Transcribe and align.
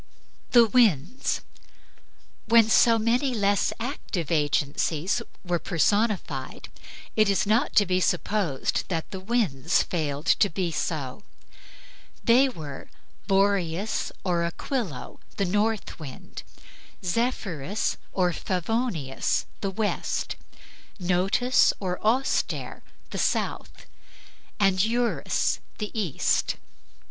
THE 0.49 0.65
WINDS 0.65 1.41
When 2.47 2.71
so 2.71 2.97
many 2.97 3.35
less 3.35 3.71
active 3.79 4.31
agencies 4.31 5.21
were 5.45 5.59
personified, 5.59 6.69
it 7.15 7.29
is 7.29 7.45
not 7.45 7.75
to 7.75 7.85
be 7.85 7.99
supposed 7.99 8.85
that 8.87 9.11
the 9.11 9.19
winds 9.19 9.83
failed 9.83 10.25
to 10.25 10.49
be 10.49 10.71
so. 10.71 11.21
They 12.23 12.49
were 12.49 12.89
Boreas 13.27 14.11
or 14.23 14.41
Aquilo, 14.43 15.19
the 15.37 15.45
north 15.45 15.99
wind; 15.99 16.41
Zephyrus 17.05 17.97
or 18.11 18.33
Favonius, 18.33 19.45
the 19.59 19.69
west; 19.69 20.35
Notus 20.99 21.73
or 21.79 21.99
Auster, 22.01 22.81
the 23.11 23.19
south; 23.19 23.85
and 24.59 24.83
Eurus, 24.83 25.59
the 25.77 25.91
east. 25.93 26.55